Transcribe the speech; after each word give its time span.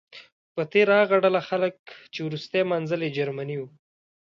په 0.53 0.61
تیره 0.71 0.93
هغه 1.01 1.15
ډله 1.23 1.41
خلک 1.49 1.75
چې 2.13 2.19
وروستی 2.23 2.61
منزل 2.71 2.99
یې 3.05 3.13
جرمني 3.17 3.57
و. 3.59 3.63